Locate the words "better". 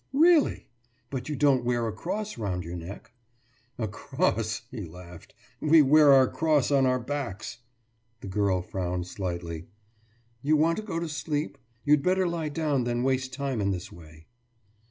12.01-12.27